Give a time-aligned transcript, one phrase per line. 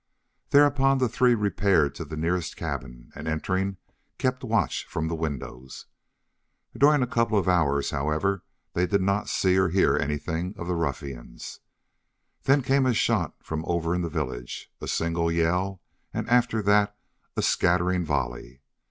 [0.49, 3.77] Thereupon the three repaired to the nearest cabin, and, entering,
[4.17, 5.85] kept watch from the windows.
[6.75, 8.43] During a couple of hours, however,
[8.73, 11.59] they did not see or hear anything of the ruffians.
[12.45, 16.97] Then came a shot from over in the village, a single yell, and, after that,
[17.37, 18.61] a scattering volley.